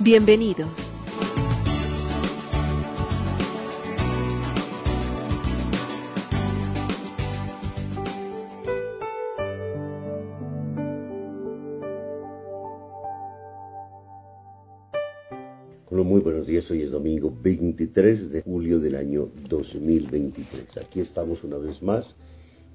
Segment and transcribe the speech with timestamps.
[0.00, 0.86] Bienvenidos.
[16.16, 16.70] Muy buenos días.
[16.70, 20.78] Hoy es domingo 23 de julio del año 2023.
[20.78, 22.06] Aquí estamos una vez más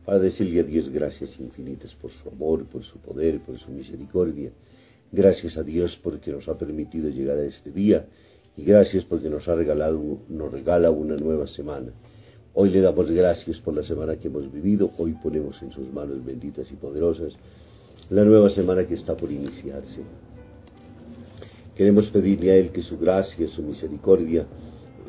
[0.05, 4.51] para decirle a Dios gracias infinitas por su amor, por su poder, por su misericordia.
[5.11, 8.05] Gracias a Dios porque nos ha permitido llegar a este día
[8.55, 11.91] y gracias porque nos ha regalado, nos regala una nueva semana.
[12.53, 16.23] Hoy le damos gracias por la semana que hemos vivido, hoy ponemos en sus manos
[16.23, 17.33] benditas y poderosas
[18.09, 20.01] la nueva semana que está por iniciarse.
[21.75, 24.45] Queremos pedirle a Él que su gracia, su misericordia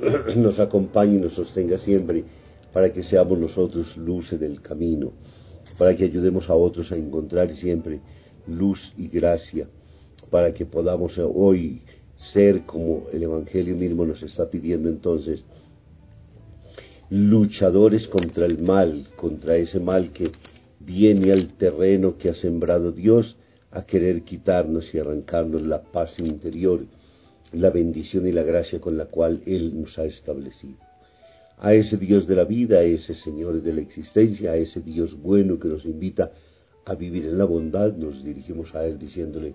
[0.36, 2.24] nos acompañe y nos sostenga siempre
[2.72, 5.12] para que seamos nosotros luz en el camino,
[5.78, 8.00] para que ayudemos a otros a encontrar siempre
[8.48, 9.68] luz y gracia,
[10.30, 11.82] para que podamos hoy
[12.32, 15.44] ser como el Evangelio mismo nos está pidiendo entonces,
[17.10, 20.30] luchadores contra el mal, contra ese mal que
[20.80, 23.36] viene al terreno que ha sembrado Dios
[23.70, 26.84] a querer quitarnos y arrancarnos la paz interior,
[27.52, 30.78] la bendición y la gracia con la cual Él nos ha establecido.
[31.58, 35.14] A ese Dios de la vida, a ese Señor de la existencia, a ese Dios
[35.20, 36.32] bueno que nos invita
[36.84, 39.54] a vivir en la bondad, nos dirigimos a Él diciéndole,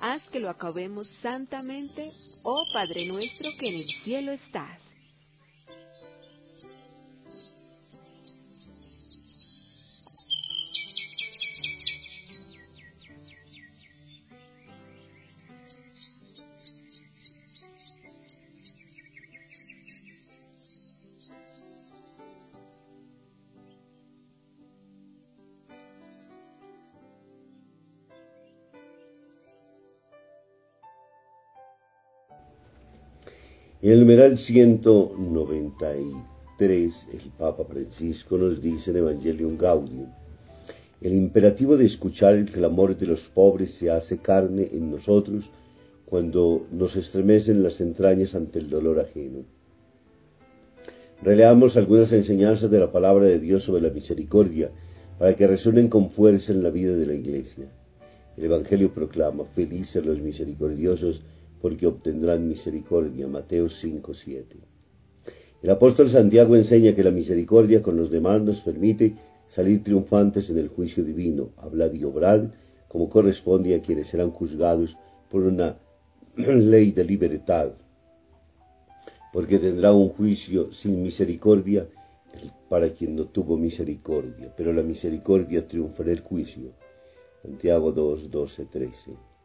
[0.00, 2.10] Haz que lo acabemos santamente,
[2.44, 4.85] oh Padre nuestro que en el cielo estás.
[33.86, 40.08] En el numeral 193, el Papa Francisco nos dice en Evangelium Gaudium,
[41.00, 45.48] el imperativo de escuchar el clamor de los pobres se hace carne en nosotros
[46.04, 49.44] cuando nos estremecen las entrañas ante el dolor ajeno.
[51.22, 54.72] Releamos algunas enseñanzas de la palabra de Dios sobre la misericordia
[55.16, 57.66] para que resuenen con fuerza en la vida de la Iglesia.
[58.36, 61.22] El Evangelio proclama, felices los misericordiosos,
[61.66, 63.26] porque obtendrán misericordia.
[63.26, 64.56] Mateo 5, 7.
[65.64, 69.16] El apóstol Santiago enseña que la misericordia con los demás nos permite
[69.48, 72.44] salir triunfantes en el juicio divino, hablad y obrad
[72.86, 74.96] como corresponde a quienes serán juzgados
[75.28, 75.76] por una
[76.36, 77.72] ley de libertad,
[79.32, 81.88] porque tendrá un juicio sin misericordia
[82.68, 86.70] para quien no tuvo misericordia, pero la misericordia triunfará el juicio.
[87.42, 89.35] Santiago 2, 12, 13.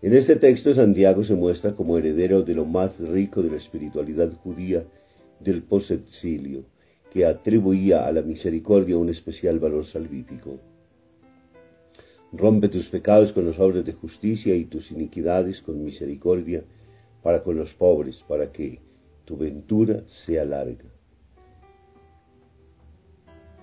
[0.00, 4.32] En este texto Santiago se muestra como heredero de lo más rico de la espiritualidad
[4.44, 4.84] judía
[5.40, 6.66] del posexilio,
[7.10, 10.60] que atribuía a la misericordia un especial valor salvífico.
[12.32, 16.62] Rompe tus pecados con los obras de justicia y tus iniquidades con misericordia
[17.22, 18.78] para con los pobres, para que
[19.24, 20.84] tu ventura sea larga.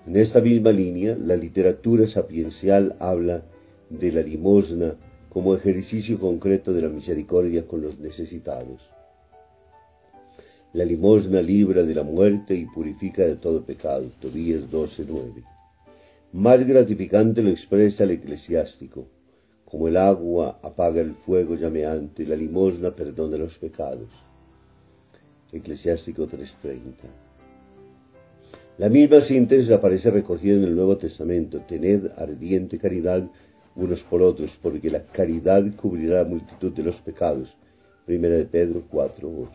[0.06, 3.42] En esta misma línea, la literatura sapiencial habla
[3.88, 4.96] de la limosna
[5.36, 8.80] como ejercicio concreto de la misericordia con los necesitados.
[10.72, 14.10] La limosna libra de la muerte y purifica de todo pecado.
[14.18, 15.44] Tobías 12.9.
[16.32, 19.08] Más gratificante lo expresa el eclesiástico.
[19.66, 24.08] Como el agua apaga el fuego llameante, la limosna perdona los pecados.
[25.52, 26.80] Eclesiástico 3.30.
[28.78, 31.60] La misma síntesis aparece recogida en el Nuevo Testamento.
[31.68, 33.28] Tened ardiente caridad
[33.76, 37.54] unos por otros, porque la caridad cubrirá la multitud de los pecados.
[38.04, 39.48] Primera de Pedro 4.8.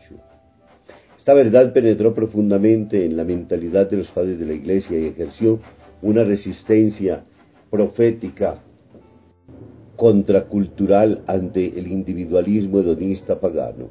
[1.18, 5.60] Esta verdad penetró profundamente en la mentalidad de los padres de la Iglesia y ejerció
[6.02, 7.24] una resistencia
[7.70, 8.60] profética
[9.96, 13.88] contracultural ante el individualismo hedonista pagano.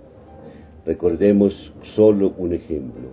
[0.86, 3.10] Recordemos solo un ejemplo.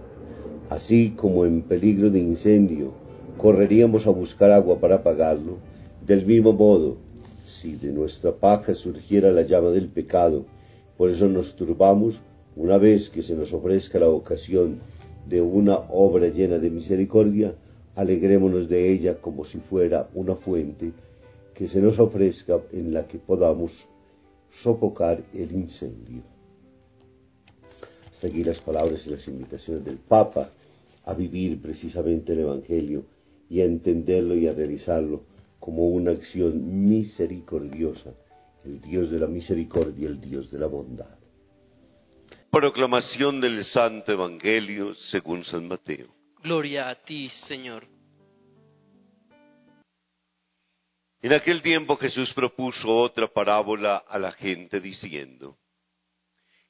[0.68, 2.92] Así como en peligro de incendio
[3.36, 5.58] correríamos a buscar agua para apagarlo,
[6.04, 6.96] del mismo modo,
[7.48, 10.44] si de nuestra paja surgiera la llama del pecado,
[10.96, 12.20] por eso nos turbamos
[12.56, 14.78] una vez que se nos ofrezca la ocasión
[15.28, 17.54] de una obra llena de misericordia,
[17.94, 20.92] alegrémonos de ella como si fuera una fuente
[21.54, 23.72] que se nos ofrezca en la que podamos
[24.62, 26.22] sofocar el incendio.
[28.20, 30.50] Seguir las palabras y las invitaciones del Papa
[31.04, 33.04] a vivir precisamente el Evangelio
[33.48, 35.22] y a entenderlo y a realizarlo
[35.58, 38.14] como una acción misericordiosa,
[38.64, 41.18] el Dios de la misericordia, el Dios de la bondad.
[42.50, 46.08] Proclamación del Santo Evangelio según San Mateo.
[46.42, 47.86] Gloria a ti, Señor.
[51.20, 55.58] En aquel tiempo Jesús propuso otra parábola a la gente diciendo,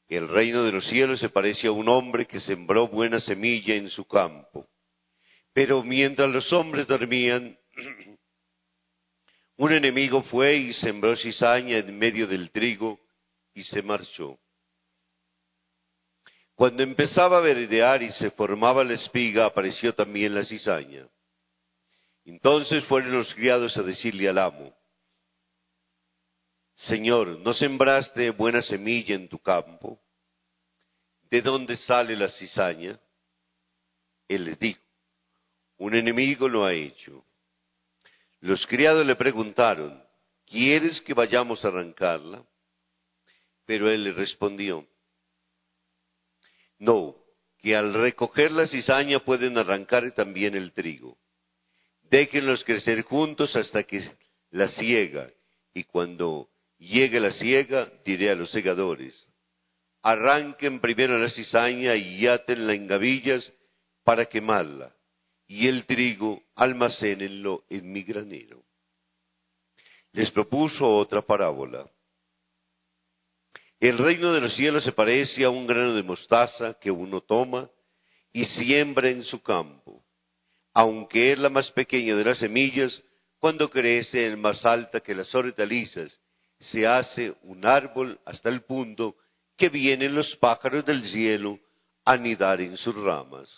[0.08, 3.90] el reino de los cielos se parece a un hombre que sembró buena semilla en
[3.90, 4.66] su campo.
[5.52, 7.58] Pero mientras los hombres dormían,
[9.58, 12.98] un enemigo fue y sembró cizaña en medio del trigo
[13.54, 14.38] y se marchó.
[16.54, 21.08] Cuando empezaba a verdear y se formaba la espiga, apareció también la cizaña.
[22.24, 24.74] Entonces fueron los criados a decirle al amo,
[26.74, 30.00] Señor, ¿no sembraste buena semilla en tu campo?
[31.22, 32.98] ¿De dónde sale la cizaña?
[34.28, 34.80] Él les dijo,
[35.78, 37.24] un enemigo lo ha hecho.
[38.40, 40.02] Los criados le preguntaron,
[40.46, 42.44] ¿quieres que vayamos a arrancarla?
[43.66, 44.86] Pero él le respondió,
[46.78, 47.16] no,
[47.58, 51.18] que al recoger la cizaña pueden arrancar también el trigo.
[52.02, 54.00] Déjenlos crecer juntos hasta que
[54.50, 55.28] la ciega,
[55.74, 56.48] y cuando
[56.78, 59.28] llegue la ciega, diré a los segadores,
[60.02, 63.52] arranquen primero la cizaña y atenla en gavillas
[64.04, 64.94] para quemarla,
[65.48, 68.62] y el trigo almacénenlo en mi granero.
[70.12, 71.90] Les propuso otra parábola.
[73.80, 77.68] El reino de los cielos se parece a un grano de mostaza que uno toma
[78.32, 80.04] y siembra en su campo
[80.78, 83.02] aunque es la más pequeña de las semillas,
[83.40, 86.20] cuando crece es más alta que las hortalizas,
[86.60, 89.16] se hace un árbol hasta el punto
[89.56, 91.58] que vienen los pájaros del cielo
[92.04, 93.48] a anidar en sus ramas.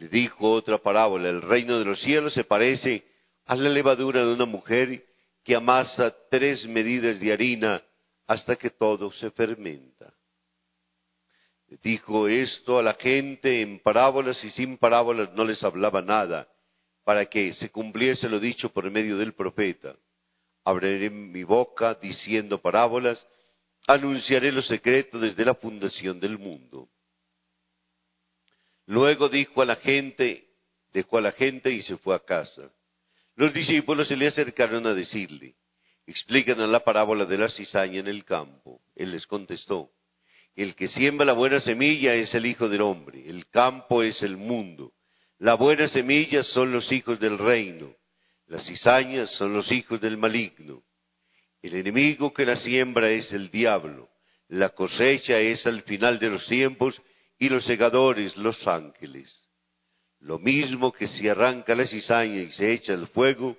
[0.00, 3.04] Le dijo otra parábola, el reino de los cielos se parece
[3.44, 5.04] a la levadura de una mujer
[5.44, 7.82] que amasa tres medidas de harina
[8.26, 10.12] hasta que todo se fermenta
[11.82, 16.48] dijo esto a la gente en parábolas y sin parábolas no les hablaba nada,
[17.04, 19.96] para que se cumpliese lo dicho por medio del profeta.
[20.64, 23.24] Abriré mi boca diciendo parábolas,
[23.86, 26.88] anunciaré los secretos desde la fundación del mundo.
[28.90, 30.48] Luego dijo a la gente,
[30.92, 32.72] dejó a la gente y se fue a casa.
[33.36, 35.54] Los discípulos se le acercaron a decirle,
[36.08, 38.80] explícanos la parábola de la cizaña en el campo.
[38.96, 39.90] Él les contestó,
[40.56, 44.36] el que siembra la buena semilla es el Hijo del Hombre, el campo es el
[44.36, 44.92] mundo.
[45.38, 47.94] La buena semilla son los hijos del reino,
[48.48, 50.82] las cizañas son los hijos del maligno.
[51.62, 54.08] El enemigo que la siembra es el diablo,
[54.48, 57.00] la cosecha es al final de los tiempos
[57.40, 59.34] y los segadores los ángeles.
[60.20, 63.56] Lo mismo que si arranca la cizaña y se echa el fuego,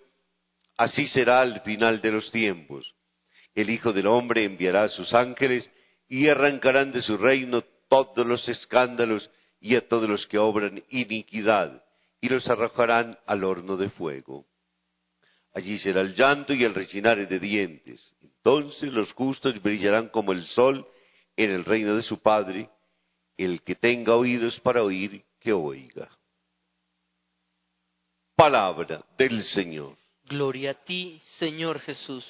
[0.78, 2.94] así será al final de los tiempos.
[3.56, 5.70] El Hijo del Hombre enviará a sus ángeles
[6.08, 11.84] y arrancarán de su reino todos los escándalos y a todos los que obran iniquidad,
[12.22, 14.46] y los arrojarán al horno de fuego.
[15.54, 18.14] Allí será el llanto y el rechinar de dientes.
[18.22, 20.88] Entonces los justos brillarán como el sol
[21.36, 22.70] en el reino de su Padre.
[23.44, 26.08] El que tenga oídos para oír, que oiga.
[28.36, 29.98] Palabra del Señor.
[30.26, 32.26] Gloria a ti, Señor Jesús.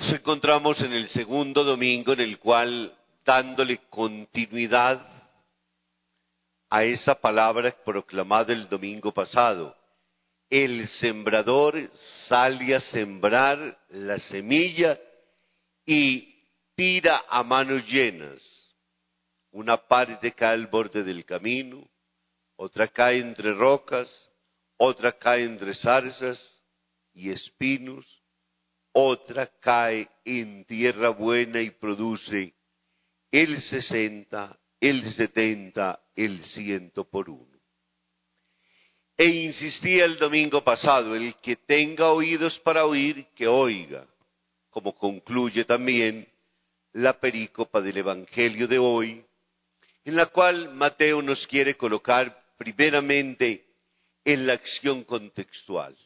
[0.00, 2.92] nos encontramos en el segundo domingo en el cual,
[3.24, 5.06] dándole continuidad
[6.68, 9.76] a esa palabra proclamada el domingo pasado,
[10.48, 11.78] el sembrador
[12.26, 14.98] sale a sembrar la semilla
[15.86, 16.34] y
[16.74, 18.40] tira a manos llenas.
[19.52, 21.88] Una parte cae al borde del camino,
[22.56, 24.08] otra cae entre rocas,
[24.76, 26.38] otra cae entre zarzas
[27.12, 28.06] y espinos,
[28.92, 32.54] otra cae en tierra buena y produce
[33.30, 37.58] el sesenta, el setenta, el ciento por uno.
[39.16, 44.06] E insistía el domingo pasado, el que tenga oídos para oír, que oiga,
[44.70, 46.28] como concluye también
[46.92, 49.24] la perícopa del Evangelio de hoy,
[50.04, 53.66] en la cual Mateo nos quiere colocar primeramente
[54.24, 55.96] en la acción contextual.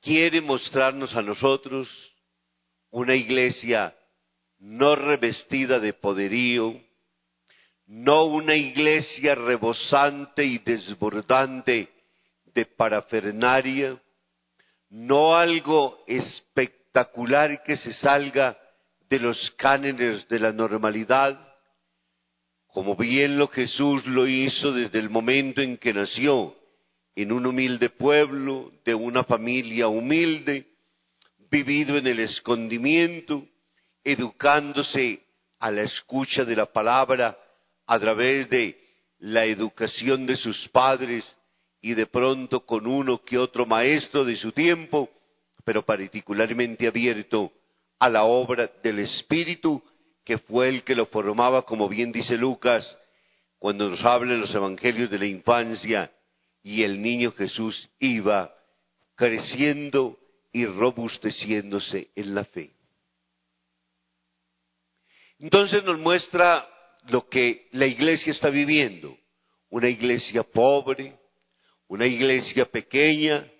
[0.00, 1.88] Quiere mostrarnos a nosotros
[2.90, 3.94] una iglesia
[4.58, 6.80] no revestida de poderío,
[7.86, 11.88] no una iglesia rebosante y desbordante
[12.44, 14.00] de parafernaria,
[14.90, 18.56] no algo espectacular que se salga
[19.08, 21.38] de los cánones de la normalidad,
[22.66, 26.56] como bien lo Jesús lo hizo desde el momento en que nació,
[27.16, 30.66] en un humilde pueblo, de una familia humilde,
[31.50, 33.44] vivido en el escondimiento,
[34.04, 35.20] educándose
[35.58, 37.36] a la escucha de la palabra
[37.86, 38.78] a través de
[39.18, 41.24] la educación de sus padres
[41.80, 45.08] y de pronto con uno que otro maestro de su tiempo,
[45.64, 47.52] pero particularmente abierto
[47.98, 49.82] a la obra del Espíritu,
[50.24, 52.98] que fue el que lo formaba, como bien dice Lucas,
[53.58, 56.10] cuando nos habla en los evangelios de la infancia,
[56.62, 58.54] y el niño Jesús iba
[59.14, 60.18] creciendo
[60.52, 62.70] y robusteciéndose en la fe.
[65.38, 66.68] Entonces nos muestra
[67.08, 69.16] lo que la iglesia está viviendo,
[69.70, 71.19] una iglesia pobre,
[71.90, 73.50] una iglesia pequeña,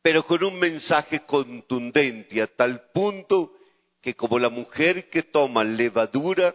[0.00, 3.52] pero con un mensaje contundente a tal punto
[4.00, 6.54] que como la mujer que toma levadura,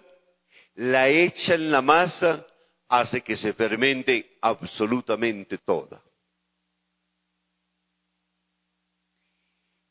[0.73, 2.45] la echa en la masa
[2.87, 6.01] hace que se fermente absolutamente toda.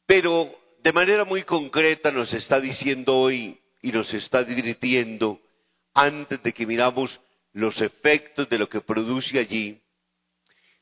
[0.07, 0.53] Pero
[0.83, 5.41] de manera muy concreta nos está diciendo hoy y nos está divirtiendo
[5.95, 7.21] antes de que miramos
[7.53, 9.81] los efectos de lo que produce allí,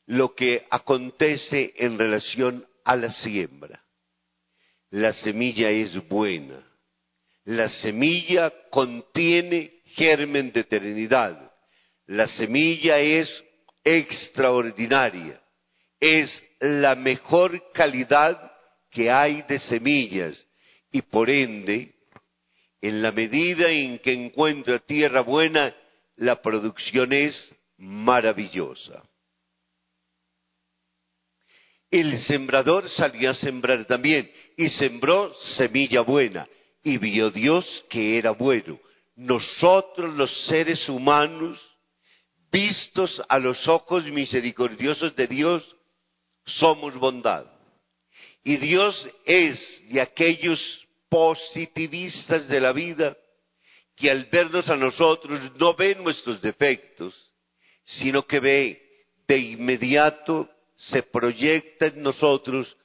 [0.07, 3.81] lo que acontece en relación a la siembra.
[4.89, 6.65] La semilla es buena.
[7.43, 11.51] La semilla contiene germen de eternidad.
[12.05, 13.43] La semilla es
[13.83, 15.41] extraordinaria,
[15.99, 18.51] es la mejor calidad
[18.89, 20.45] que hay de semillas
[20.91, 21.93] y por ende,
[22.81, 25.75] en la medida en que encuentra tierra buena,
[26.15, 29.03] la producción es maravillosa.
[31.89, 36.47] El sembrador salió a sembrar también y sembró semilla buena
[36.83, 38.79] y vio Dios que era bueno.
[39.15, 41.59] Nosotros los seres humanos
[42.51, 45.75] vistos a los ojos misericordiosos de Dios,
[46.45, 47.45] somos bondad.
[48.43, 53.17] Y Dios es de aquellos positivistas de la vida
[53.95, 57.13] que al vernos a nosotros no ve nuestros defectos,
[57.83, 58.81] sino que ve
[59.27, 62.75] de inmediato, se proyecta en nosotros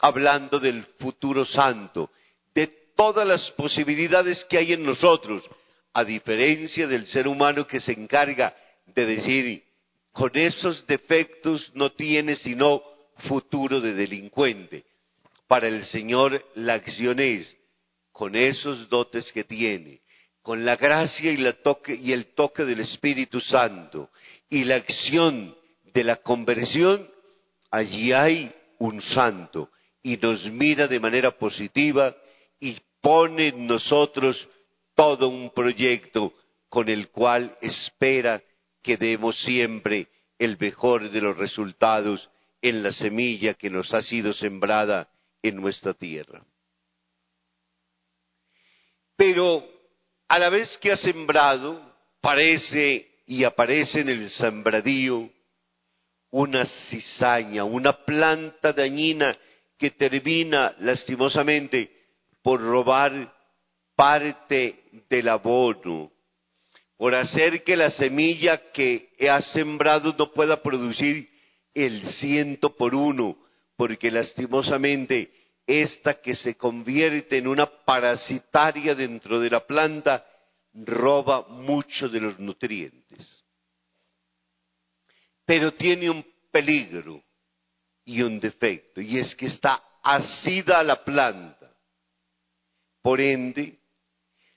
[0.00, 2.10] hablando del futuro santo,
[2.54, 2.66] de
[2.96, 5.48] todas las posibilidades que hay en nosotros,
[5.92, 8.54] a diferencia del ser humano que se encarga
[8.86, 9.64] de decir,
[10.12, 12.82] con esos defectos no tiene sino
[13.28, 14.84] futuro de delincuente.
[15.46, 17.56] Para el Señor la acción es,
[18.12, 20.00] con esos dotes que tiene,
[20.42, 24.10] con la gracia y, la toque, y el toque del Espíritu Santo
[24.50, 25.56] y la acción
[25.92, 27.08] de la conversión,
[27.70, 29.70] allí hay un santo
[30.02, 32.14] y nos mira de manera positiva
[32.60, 34.48] y pone en nosotros
[34.94, 36.32] todo un proyecto
[36.68, 38.42] con el cual espera
[38.82, 40.08] que demos siempre
[40.38, 42.30] el mejor de los resultados
[42.62, 45.08] en la semilla que nos ha sido sembrada
[45.42, 46.44] en nuestra tierra.
[49.16, 49.64] Pero
[50.28, 51.80] a la vez que ha sembrado,
[52.20, 55.30] parece y aparece en el sembradío
[56.30, 59.36] una cizaña, una planta dañina
[59.78, 61.90] que termina lastimosamente
[62.42, 63.32] por robar
[63.94, 66.12] parte del abono
[66.98, 71.30] por hacer que la semilla que ha sembrado no pueda producir
[71.72, 73.38] el ciento por uno,
[73.76, 75.32] porque lastimosamente
[75.64, 80.26] esta que se convierte en una parasitaria dentro de la planta,
[80.74, 83.37] roba mucho de los nutrientes.
[85.48, 87.24] Pero tiene un peligro
[88.04, 91.74] y un defecto, y es que está asida la planta.
[93.00, 93.78] Por ende,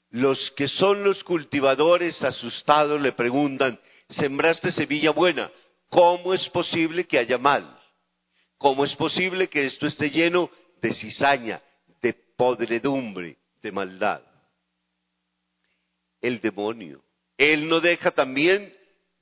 [0.10, 3.80] los que son los cultivadores asustados le preguntan,
[4.10, 5.50] sembraste semilla buena,
[5.88, 7.80] ¿cómo es posible que haya mal?
[8.58, 11.62] ¿Cómo es posible que esto esté lleno de cizaña,
[12.02, 14.24] de podredumbre, de maldad?
[16.20, 17.02] El demonio.
[17.38, 18.76] Él no deja también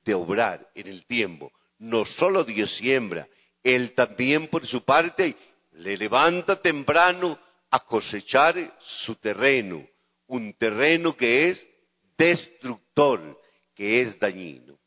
[0.03, 1.51] de obrar en el tiempo.
[1.79, 3.27] No solo Dios siembra,
[3.63, 5.35] Él también por su parte
[5.71, 7.39] le levanta temprano
[7.71, 9.87] a cosechar su terreno,
[10.27, 11.69] un terreno que es
[12.17, 13.39] destructor,
[13.75, 14.77] que es dañino.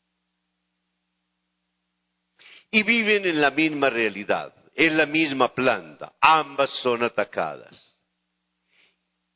[2.69, 7.99] Y viven en la misma realidad, en la misma planta, ambas son atacadas.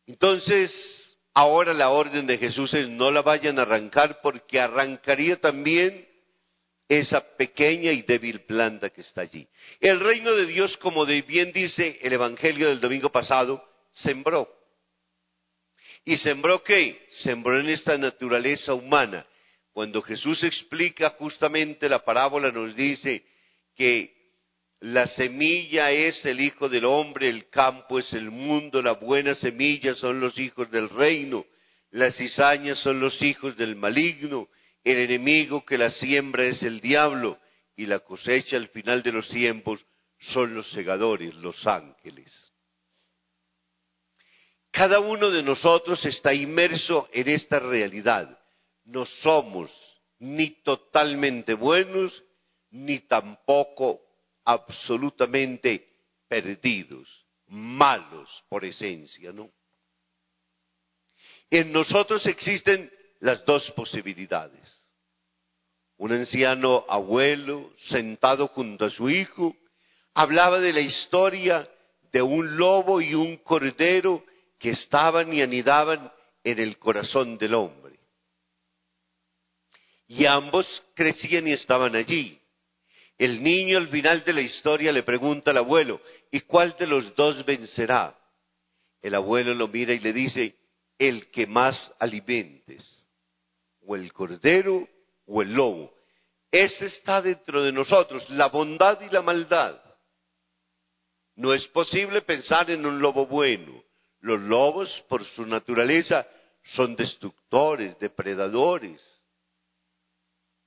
[0.06, 0.72] Entonces,
[1.34, 6.07] ahora la orden de Jesús es no la vayan a arrancar porque arrancaría también
[6.90, 9.48] esa pequeña y débil planta que está allí.
[9.80, 14.50] El reino de Dios, como bien dice el Evangelio del domingo pasado, sembró.
[16.06, 17.08] ¿Y sembró qué?
[17.24, 19.26] Sembró en esta naturaleza humana.
[19.74, 23.26] Cuando Jesús explica justamente la parábola, nos dice
[23.76, 24.16] que
[24.80, 29.96] la semilla es el Hijo del Hombre, el campo es el mundo, la buena semilla
[29.96, 31.46] son los hijos del reino,
[31.92, 34.50] las cizañas son los hijos del maligno,
[34.88, 37.40] el enemigo que la siembra es el diablo
[37.76, 39.86] y la cosecha al final de los tiempos
[40.18, 42.54] son los segadores, los ángeles.
[44.72, 48.40] Cada uno de nosotros está inmerso en esta realidad.
[48.86, 49.72] No somos
[50.20, 52.24] ni totalmente buenos,
[52.72, 54.02] ni tampoco
[54.46, 55.88] absolutamente
[56.28, 57.08] perdidos,
[57.48, 59.52] malos por esencia, ¿no?
[61.50, 64.77] En nosotros existen las dos posibilidades.
[65.98, 69.56] Un anciano abuelo sentado junto a su hijo
[70.14, 71.68] hablaba de la historia
[72.12, 74.24] de un lobo y un cordero
[74.60, 76.12] que estaban y anidaban
[76.44, 78.00] en el corazón del hombre.
[80.08, 82.40] Y ambos crecían y estaban allí.
[83.18, 86.00] El niño al final de la historia le pregunta al abuelo,
[86.32, 88.16] ¿y cuál de los dos vencerá?
[89.02, 90.56] El abuelo lo mira y le dice,
[90.98, 92.86] el que más alimentes,
[93.86, 94.88] o el cordero
[95.28, 95.94] o el lobo.
[96.52, 99.80] Ese está dentro de nosotros, la bondad y la maldad.
[101.36, 103.84] No es posible pensar en un lobo bueno.
[104.22, 106.26] Los lobos, por su naturaleza,
[106.64, 109.02] son destructores, depredadores.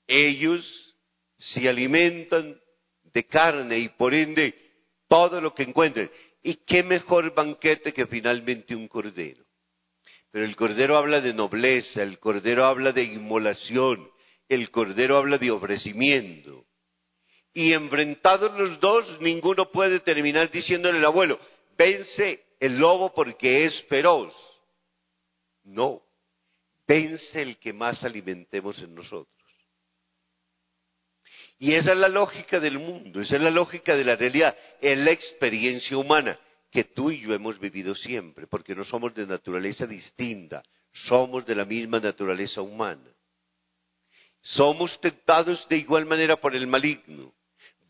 [0.07, 0.94] Ellos
[1.37, 2.61] se alimentan
[3.03, 4.55] de carne y por ende
[5.09, 6.11] todo lo que encuentren.
[6.42, 9.44] ¿Y qué mejor banquete que finalmente un cordero?
[10.31, 14.09] Pero el cordero habla de nobleza, el cordero habla de inmolación,
[14.51, 16.67] el cordero habla de ofrecimiento.
[17.55, 21.39] Y enfrentados los dos, ninguno puede terminar diciéndole al abuelo,
[21.79, 24.35] vence el lobo porque es feroz.
[25.63, 26.03] No,
[26.87, 29.29] vence el que más alimentemos en nosotros.
[31.59, 34.99] Y esa es la lógica del mundo, esa es la lógica de la realidad, es
[34.99, 36.39] la experiencia humana
[36.73, 41.55] que tú y yo hemos vivido siempre, porque no somos de naturaleza distinta, somos de
[41.55, 43.15] la misma naturaleza humana.
[44.42, 47.35] Somos tentados de igual manera por el maligno.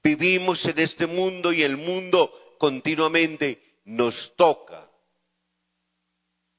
[0.02, 4.88] Vivimos en este mundo y el mundo continuamente nos toca.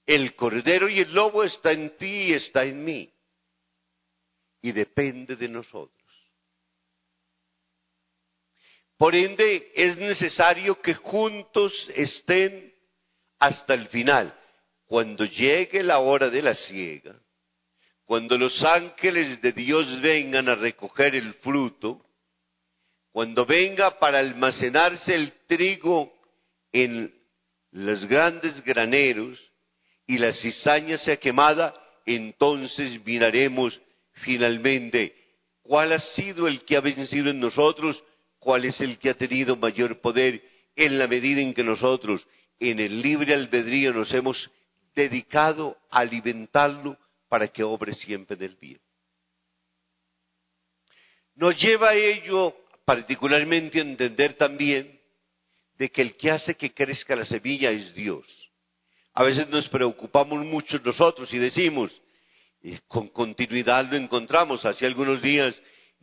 [0.05, 3.13] El cordero y el lobo está en ti y está en mí.
[4.61, 6.01] Y depende de nosotros.
[8.97, 12.71] Por ende, es necesario que juntos estén
[13.39, 14.37] hasta el final.
[14.85, 17.19] Cuando llegue la hora de la siega,
[18.11, 22.01] cuando los ángeles de Dios vengan a recoger el fruto,
[23.09, 26.11] cuando venga para almacenarse el trigo
[26.73, 27.09] en
[27.71, 29.39] los grandes graneros
[30.05, 31.73] y la cizaña sea quemada,
[32.05, 33.79] entonces miraremos
[34.25, 35.15] finalmente
[35.61, 38.03] cuál ha sido el que ha vencido en nosotros,
[38.39, 40.43] cuál es el que ha tenido mayor poder.
[40.75, 42.27] En la medida en que nosotros
[42.59, 44.51] en el libre albedrío nos hemos
[44.93, 46.97] dedicado a alimentarlo
[47.31, 48.81] para que obre siempre del bien.
[51.35, 54.99] Nos lleva a ello particularmente a entender también
[55.77, 58.27] de que el que hace que crezca la semilla es Dios.
[59.13, 61.89] A veces nos preocupamos mucho nosotros y decimos,
[62.89, 64.65] con continuidad lo encontramos.
[64.65, 65.55] Hace algunos días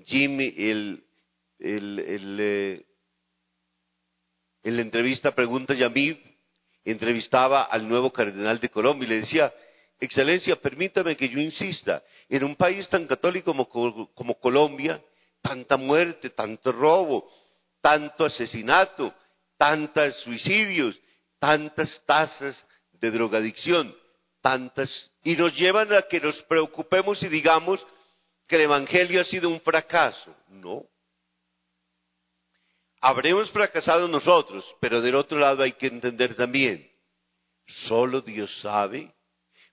[0.05, 1.05] Jimmy, el,
[1.59, 2.87] eh,
[4.62, 6.17] en la entrevista pregunta Yamid
[6.87, 9.53] entrevistaba al nuevo cardenal de Colombia y le decía,
[10.01, 13.53] Excelencia, permítame que yo insista, en un país tan católico
[14.15, 15.03] como, Colombia,
[15.43, 17.29] tanta muerte, tanto robo,
[17.81, 19.13] tanto asesinato,
[19.57, 20.99] tantos suicidios,
[21.41, 23.95] tantas tasas de drogadicción,
[24.41, 27.85] tantas, y nos llevan a que nos preocupemos y digamos
[28.47, 30.35] que el Evangelio ha sido un fracaso.
[30.49, 30.85] No.
[33.01, 36.89] Habremos fracasado nosotros, pero del otro lado hay que entender también,
[37.87, 39.13] solo Dios sabe,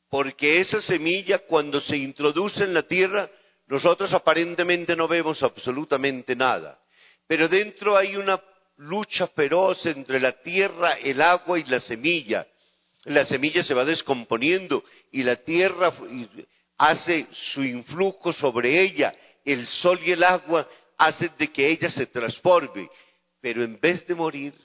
[0.10, 3.30] porque esa semilla cuando se introduce en la tierra,
[3.68, 6.80] nosotros aparentemente no vemos absolutamente nada,
[7.28, 8.42] pero dentro hay una
[8.78, 12.46] lucha feroz entre la tierra, el agua y la semilla.
[13.06, 15.94] La semilla se va descomponiendo y la tierra
[16.78, 19.14] hace su influjo sobre ella.
[19.44, 22.90] El sol y el agua hacen de que ella se transforme
[23.46, 24.56] pero en vez de morir,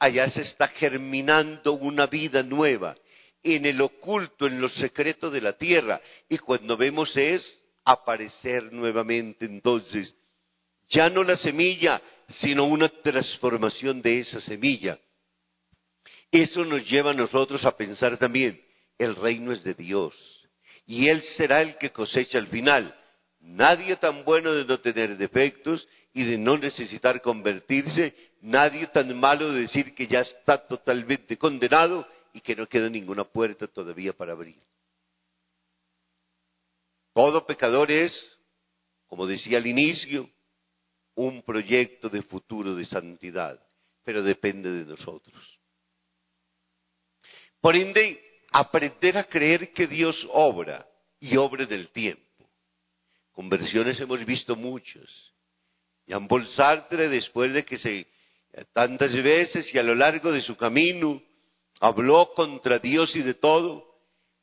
[0.00, 2.96] allá se está germinando una vida nueva,
[3.44, 9.44] en el oculto, en lo secreto de la tierra, y cuando vemos es aparecer nuevamente
[9.44, 10.16] entonces,
[10.88, 12.00] ya no la semilla,
[12.40, 14.98] sino una transformación de esa semilla.
[16.32, 18.60] Eso nos lleva a nosotros a pensar también,
[18.98, 20.14] el reino es de Dios,
[20.86, 22.94] y Él será el que cosecha al final.
[23.40, 29.52] Nadie tan bueno de no tener defectos y de no necesitar convertirse, nadie tan malo
[29.52, 34.32] de decir que ya está totalmente condenado y que no queda ninguna puerta todavía para
[34.32, 34.60] abrir.
[37.14, 38.12] Todo pecador es,
[39.06, 40.28] como decía al inicio,
[41.14, 43.64] un proyecto de futuro de santidad,
[44.02, 45.60] pero depende de nosotros.
[47.60, 48.20] Por ende,
[48.50, 50.86] aprender a creer que Dios obra
[51.20, 52.50] y obra del tiempo.
[53.30, 55.32] Conversiones hemos visto muchas.
[56.04, 58.08] Jean Paul Sartre, después de que se
[58.72, 61.22] tantas veces y a lo largo de su camino
[61.80, 63.84] habló contra Dios y de todo,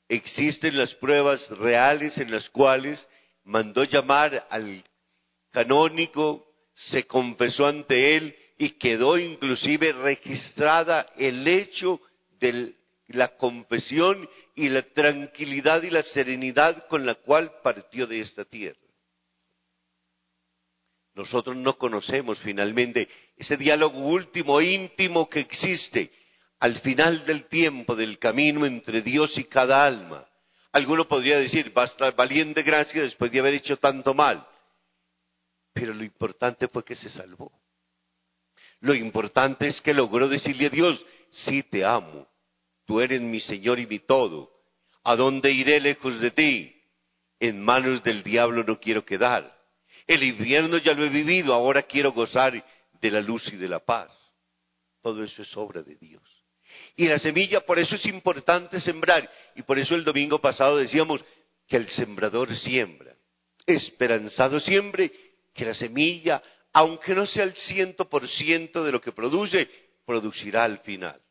[0.08, 3.06] existen las pruebas reales en las cuales
[3.44, 4.84] mandó llamar al
[5.52, 12.00] canónico, se confesó ante él y quedó inclusive registrada el hecho
[12.39, 12.76] de
[13.08, 18.78] la confesión y la tranquilidad y la serenidad con la cual partió de esta tierra.
[21.13, 26.12] Nosotros no conocemos finalmente ese diálogo último, íntimo que existe
[26.62, 30.28] al final del tiempo, del camino entre Dios y cada alma.
[30.71, 34.45] Alguno podría decir, basta valiente gracia después de haber hecho tanto mal.
[35.74, 37.52] Pero lo importante fue que se salvó.
[38.80, 42.28] Lo importante es que logró decirle a Dios, sí te amo,
[42.86, 44.52] tú eres mi Señor y mi todo.
[45.04, 46.76] ¿A dónde iré lejos de ti?
[47.39, 49.52] En manos del diablo no quiero quedar.
[50.06, 52.63] El invierno ya lo he vivido, ahora quiero gozar
[53.02, 54.12] de la luz y de la paz.
[55.02, 56.40] Todo eso es obra de Dios.
[56.95, 59.29] Y la semilla, por eso es importante sembrar.
[59.55, 61.23] Y por eso el domingo pasado decíamos
[61.67, 63.15] que el sembrador siembra.
[63.65, 65.12] Esperanzado siempre
[65.53, 66.41] que la semilla,
[66.73, 69.69] aunque no sea el ciento por ciento de lo que produce,
[70.05, 71.21] producirá al final.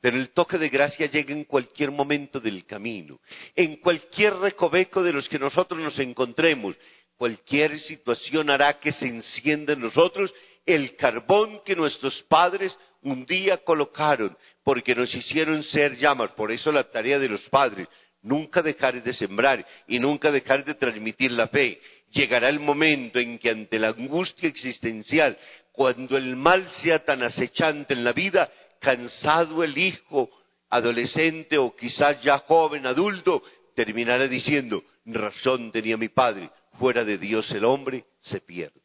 [0.00, 3.20] Pero el toque de gracia llega en cualquier momento del camino,
[3.56, 6.76] en cualquier recoveco de los que nosotros nos encontremos,
[7.18, 10.32] Cualquier situación hará que se encienda en nosotros
[10.64, 16.30] el carbón que nuestros padres un día colocaron, porque nos hicieron ser llamas.
[16.32, 17.88] Por eso la tarea de los padres,
[18.22, 21.80] nunca dejar de sembrar y nunca dejar de transmitir la fe.
[22.10, 25.36] Llegará el momento en que ante la angustia existencial,
[25.72, 30.30] cuando el mal sea tan acechante en la vida, cansado el hijo,
[30.70, 33.42] adolescente o quizás ya joven, adulto,
[33.74, 38.80] terminará diciendo, razón tenía mi padre, fuera de Dios el hombre se pierde.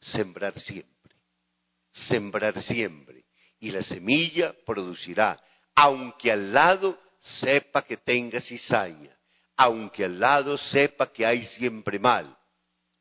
[0.00, 1.14] Sembrar siempre,
[1.90, 3.25] sembrar siempre.
[3.66, 5.42] Y la semilla producirá,
[5.74, 6.96] aunque al lado
[7.40, 9.10] sepa que tenga cizaña,
[9.56, 12.38] aunque al lado sepa que hay siempre mal,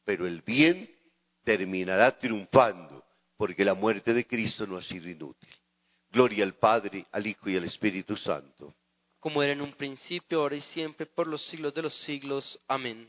[0.03, 0.89] pero el bien
[1.43, 3.05] terminará triunfando,
[3.37, 5.53] porque la muerte de Cristo no ha sido inútil.
[6.09, 8.73] Gloria al Padre, al Hijo y al Espíritu Santo.
[9.19, 12.59] Como era en un principio, ahora y siempre, por los siglos de los siglos.
[12.67, 13.07] Amén.